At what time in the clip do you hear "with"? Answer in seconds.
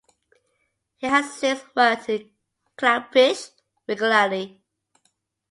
2.07-2.23